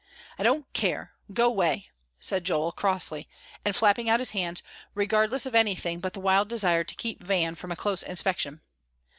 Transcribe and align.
"I 0.39 0.41
don't 0.41 0.65
care 0.73 1.11
go 1.31 1.51
'way!" 1.51 1.91
said 2.19 2.43
Joel, 2.43 2.71
crossly, 2.71 3.29
and 3.63 3.75
flapping 3.75 4.09
out 4.09 4.17
his 4.19 4.31
hands, 4.31 4.63
regardless 4.95 5.45
of 5.45 5.53
anything 5.53 5.99
but 5.99 6.13
the 6.13 6.19
wild 6.19 6.47
desire 6.49 6.83
to 6.83 6.95
keep 6.95 7.21
Van 7.23 7.53
from 7.53 7.71
a 7.71 7.75
close 7.75 8.01
inspection. 8.01 8.61